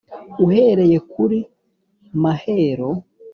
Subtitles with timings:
[0.45, 1.37] uhereye kuri
[2.23, 2.89] «mahero»